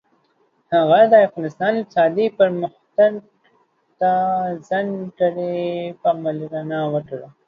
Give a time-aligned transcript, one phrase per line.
[0.75, 3.11] هغه د افغانستان اقتصادي پرمختګ
[3.99, 4.11] ته
[4.67, 5.57] ځانګړې
[6.01, 7.27] پاملرنه وکړه.